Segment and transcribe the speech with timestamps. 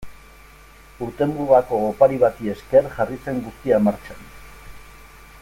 [1.07, 4.27] Urtemugako opari bati esker jarri zen guztia martxan.